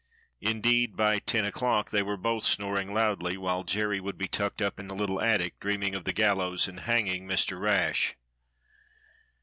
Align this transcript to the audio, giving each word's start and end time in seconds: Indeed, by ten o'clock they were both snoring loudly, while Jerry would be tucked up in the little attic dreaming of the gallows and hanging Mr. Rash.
Indeed, 0.39 0.97
by 0.97 1.19
ten 1.19 1.45
o'clock 1.45 1.91
they 1.91 2.01
were 2.01 2.17
both 2.17 2.41
snoring 2.41 2.91
loudly, 2.91 3.37
while 3.37 3.63
Jerry 3.63 3.99
would 3.99 4.17
be 4.17 4.27
tucked 4.27 4.59
up 4.59 4.79
in 4.79 4.87
the 4.87 4.95
little 4.95 5.21
attic 5.21 5.59
dreaming 5.59 5.93
of 5.93 6.05
the 6.05 6.11
gallows 6.11 6.67
and 6.67 6.79
hanging 6.79 7.27
Mr. 7.27 7.59
Rash. 7.61 8.15